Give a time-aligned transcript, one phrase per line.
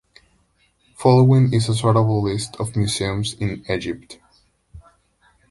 [0.95, 4.17] Following is a sortable list of museums in Egypt.